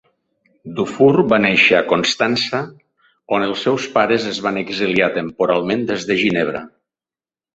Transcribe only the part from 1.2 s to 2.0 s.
va néixer a